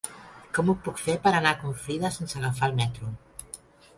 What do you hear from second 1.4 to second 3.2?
anar a Confrides sense agafar el metro?